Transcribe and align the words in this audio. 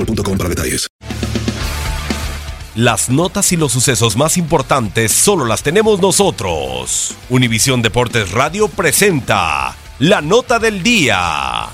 boostmobile.com 0.00 0.38
para 0.38 0.48
detalles. 0.48 0.88
Las 2.76 3.10
notas 3.10 3.50
y 3.52 3.56
los 3.56 3.72
sucesos 3.72 4.16
más 4.16 4.36
importantes 4.36 5.10
solo 5.12 5.44
las 5.44 5.62
tenemos 5.62 6.00
nosotros. 6.00 7.16
Univisión 7.28 7.82
Deportes 7.82 8.30
Radio 8.30 8.68
presenta 8.68 9.76
la 9.98 10.22
nota 10.22 10.58
del 10.60 10.82
día. 10.82 11.68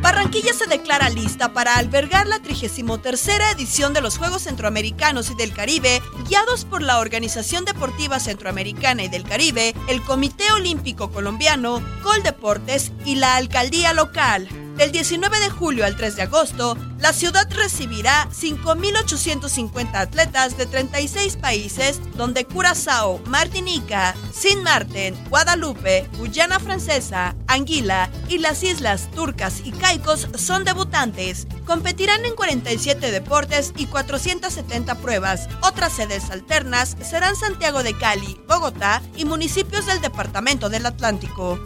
Barranquilla 0.00 0.54
se 0.54 0.66
declara 0.66 1.10
lista 1.10 1.52
para 1.52 1.76
albergar 1.76 2.26
la 2.26 2.40
33 2.40 3.28
edición 3.54 3.92
de 3.92 4.00
los 4.00 4.16
Juegos 4.16 4.42
Centroamericanos 4.42 5.30
y 5.30 5.34
del 5.34 5.52
Caribe, 5.52 6.00
guiados 6.28 6.66
por 6.66 6.82
la 6.82 6.98
Organización 6.98 7.64
Deportiva 7.64 8.20
Centroamericana 8.20 9.02
y 9.02 9.08
del 9.08 9.24
Caribe, 9.24 9.74
el 9.88 10.02
Comité 10.02 10.52
Olímpico 10.52 11.10
Colombiano, 11.10 11.82
Coldeportes 12.02 12.92
y 13.06 13.14
la 13.14 13.36
Alcaldía 13.36 13.94
Local. 13.94 14.67
Del 14.78 14.92
19 14.92 15.40
de 15.40 15.50
julio 15.50 15.84
al 15.84 15.96
3 15.96 16.14
de 16.14 16.22
agosto, 16.22 16.76
la 17.00 17.12
ciudad 17.12 17.50
recibirá 17.50 18.28
5.850 18.30 19.96
atletas 19.96 20.56
de 20.56 20.66
36 20.66 21.36
países, 21.36 22.00
donde 22.14 22.44
Curazao, 22.44 23.18
Martinica, 23.26 24.14
Sin 24.32 24.62
Martin, 24.62 25.16
Guadalupe, 25.30 26.08
Guyana 26.16 26.60
Francesa, 26.60 27.34
Anguila 27.48 28.08
y 28.28 28.38
las 28.38 28.62
islas 28.62 29.10
Turcas 29.10 29.62
y 29.64 29.72
Caicos 29.72 30.28
son 30.36 30.62
debutantes. 30.62 31.48
Competirán 31.66 32.24
en 32.24 32.36
47 32.36 33.10
deportes 33.10 33.72
y 33.76 33.86
470 33.86 34.94
pruebas. 34.94 35.48
Otras 35.60 35.92
sedes 35.92 36.30
alternas 36.30 36.96
serán 37.02 37.34
Santiago 37.34 37.82
de 37.82 37.98
Cali, 37.98 38.40
Bogotá 38.46 39.02
y 39.16 39.24
municipios 39.24 39.86
del 39.86 40.00
Departamento 40.00 40.68
del 40.68 40.86
Atlántico. 40.86 41.58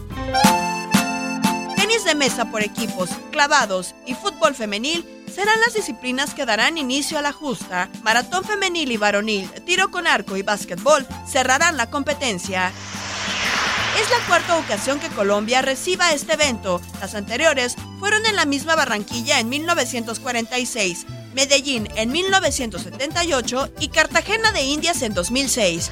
Tenis 1.83 2.05
de 2.05 2.15
mesa 2.15 2.45
por 2.45 2.63
equipos, 2.63 3.11
clavados 3.33 3.97
y 4.07 4.15
fútbol 4.15 4.55
femenil 4.55 5.05
serán 5.27 5.59
las 5.63 5.75
disciplinas 5.75 6.33
que 6.33 6.47
darán 6.47 6.79
inicio 6.79 7.19
a 7.19 7.23
la 7.23 7.33
justa. 7.33 7.91
Maratón 8.05 8.45
femenil 8.45 8.93
y 8.93 8.97
varonil, 8.97 9.51
tiro 9.67 9.91
con 9.91 10.07
arco 10.07 10.37
y 10.37 10.43
básquetbol 10.43 11.05
cerrarán 11.27 11.77
la 11.77 11.91
competencia. 11.91 12.71
Es 14.01 14.09
la 14.11 14.25
cuarta 14.29 14.59
ocasión 14.59 15.01
que 15.01 15.09
Colombia 15.09 15.61
reciba 15.61 16.13
este 16.13 16.35
evento. 16.35 16.81
Las 17.01 17.17
anteriores 17.17 17.75
fueron 17.99 18.27
en 18.27 18.37
la 18.37 18.45
misma 18.45 18.77
Barranquilla 18.77 19.41
en 19.41 19.49
1946, 19.49 21.07
Medellín 21.35 21.89
en 21.97 22.13
1978 22.13 23.73
y 23.81 23.89
Cartagena 23.89 24.53
de 24.53 24.63
Indias 24.63 25.03
en 25.03 25.15
2006. 25.15 25.91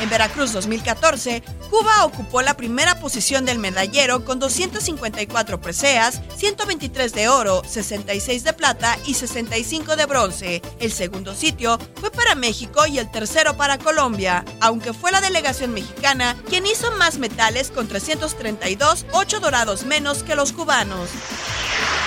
En 0.00 0.08
Veracruz 0.10 0.52
2014, 0.52 1.42
Cuba 1.70 2.04
ocupó 2.04 2.40
la 2.40 2.56
primera 2.56 3.00
posición 3.00 3.44
del 3.44 3.58
medallero 3.58 4.24
con 4.24 4.38
254 4.38 5.60
preseas, 5.60 6.20
123 6.36 7.12
de 7.12 7.28
oro, 7.28 7.62
66 7.66 8.44
de 8.44 8.52
plata 8.52 8.96
y 9.06 9.14
65 9.14 9.96
de 9.96 10.06
bronce. 10.06 10.62
El 10.78 10.92
segundo 10.92 11.34
sitio 11.34 11.78
fue 11.96 12.12
para 12.12 12.36
México 12.36 12.86
y 12.86 12.98
el 12.98 13.10
tercero 13.10 13.56
para 13.56 13.78
Colombia, 13.78 14.44
aunque 14.60 14.92
fue 14.92 15.10
la 15.10 15.20
delegación 15.20 15.74
mexicana 15.74 16.36
quien 16.48 16.66
hizo 16.66 16.92
más 16.92 17.18
metales 17.18 17.70
con 17.70 17.88
332, 17.88 19.06
8 19.12 19.40
dorados 19.40 19.84
menos 19.84 20.22
que 20.22 20.36
los 20.36 20.52
cubanos. 20.52 21.08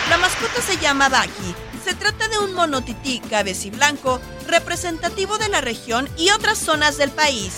La 0.10 0.18
mascota 0.18 0.62
se 0.62 0.78
llama 0.78 1.10
Baki. 1.10 1.56
Se 1.84 1.96
trata 1.96 2.28
de 2.28 2.38
un 2.38 2.54
monotití 2.54 3.20
cabeciblanco 3.20 4.22
representativo 4.48 5.38
de 5.38 5.50
la 5.50 5.62
región 5.62 6.08
y 6.18 6.30
otras 6.30 6.60
zonas 6.60 6.98
del 6.98 7.12
país. 7.12 7.54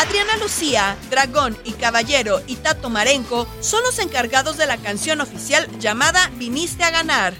Adriana 0.00 0.38
Lucía, 0.38 0.96
Dragón 1.10 1.58
y 1.62 1.72
Caballero 1.72 2.40
y 2.46 2.56
Tato 2.56 2.88
Marenco 2.88 3.46
son 3.60 3.82
los 3.82 3.98
encargados 3.98 4.56
de 4.56 4.66
la 4.66 4.78
canción 4.78 5.20
oficial 5.20 5.68
llamada 5.78 6.30
Viniste 6.36 6.84
a 6.84 6.90
ganar. 6.90 7.34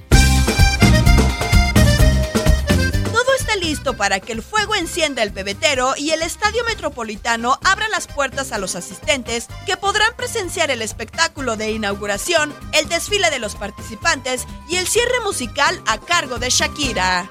Todo 3.13 3.35
está 3.39 3.57
listo 3.57 3.97
para 3.97 4.21
que 4.21 4.33
el 4.33 4.43
fuego 4.43 4.75
encienda 4.75 5.23
el 5.23 5.33
pebetero 5.33 5.95
y 5.97 6.11
el 6.11 6.21
Estadio 6.21 6.63
Metropolitano 6.65 7.59
abra 7.65 7.89
las 7.89 8.07
puertas 8.07 8.53
a 8.53 8.59
los 8.59 8.77
asistentes 8.77 9.49
que 9.65 9.79
podrán 9.79 10.15
presenciar 10.15 10.71
el 10.71 10.83
espectáculo 10.83 11.57
de 11.57 11.71
inauguración, 11.71 12.55
el 12.73 12.91
desfile 12.91 13.31
de 13.31 13.39
los 13.39 13.55
participantes 13.55 14.45
y 14.69 14.77
el 14.77 14.87
cierre 14.87 15.21
musical 15.25 15.83
a 15.87 15.97
cargo 15.97 16.39
de 16.39 16.51
Shakira. 16.51 17.31